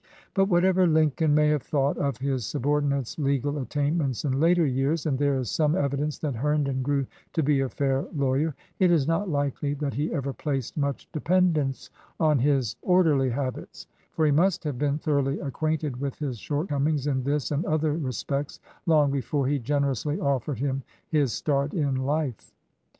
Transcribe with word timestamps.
But 0.33 0.45
whatever 0.45 0.87
Lincoln 0.87 1.35
may 1.35 1.49
have 1.49 1.61
thought 1.61 1.95
of 1.99 2.17
his 2.17 2.43
subordinate's 2.43 3.19
legal 3.19 3.59
attainments 3.59 4.25
in 4.25 4.39
later 4.39 4.65
years,— 4.65 5.05
and 5.05 5.15
there 5.19 5.37
is 5.37 5.51
some 5.51 5.75
evidence 5.75 6.17
that 6.17 6.33
Herndon 6.33 6.81
grew 6.81 7.05
to 7.33 7.43
be 7.43 7.59
a 7.61 7.69
fair 7.69 8.07
lawyer, 8.15 8.55
—it 8.79 8.89
is 8.89 9.07
not 9.07 9.29
likely 9.29 9.75
that 9.75 9.93
he 9.93 10.11
ever 10.11 10.33
placed 10.33 10.75
much 10.75 11.07
depen 11.13 11.53
dence 11.53 11.91
on 12.19 12.39
his 12.39 12.75
orderly 12.81 13.29
habits; 13.29 13.85
for 14.13 14.25
he 14.25 14.31
must 14.31 14.63
have 14.63 14.79
been 14.79 14.97
thoroughly 14.97 15.39
acquainted 15.39 16.01
with 16.01 16.17
his 16.17 16.39
shortcom 16.39 16.89
ings 16.89 17.05
in 17.05 17.23
this 17.23 17.51
and 17.51 17.63
other 17.65 17.93
respects 17.93 18.59
long 18.87 19.11
before 19.11 19.45
he 19.45 19.59
generously 19.59 20.19
offered 20.19 20.57
him 20.57 20.81
his 21.11 21.31
start 21.31 21.75
in 21.75 21.93
life. 21.93 22.51